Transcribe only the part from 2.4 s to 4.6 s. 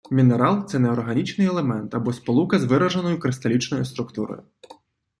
з вираженою кристалічною структурою